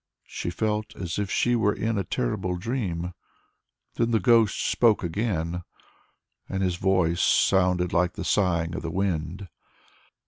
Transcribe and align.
She 0.25 0.49
felt 0.49 0.95
as 0.95 1.19
if 1.19 1.29
she 1.29 1.55
was 1.55 1.77
in 1.77 1.95
a 1.99 2.03
terrible 2.03 2.57
dream. 2.57 3.13
Then 3.97 4.09
the 4.09 4.19
ghost 4.19 4.59
spoke 4.59 5.03
again, 5.03 5.61
and 6.49 6.63
his 6.63 6.77
voice 6.77 7.21
sounded 7.21 7.93
like 7.93 8.13
the 8.13 8.25
sighing 8.25 8.73
of 8.73 8.81
the 8.81 8.89
wind. 8.89 9.47